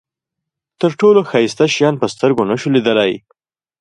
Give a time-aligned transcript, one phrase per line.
[0.79, 3.13] تر ټولو ښایسته شیان په سترګو نشو لیدلای.